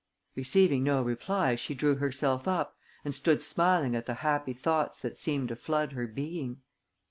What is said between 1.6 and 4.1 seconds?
drew herself up and stood smiling at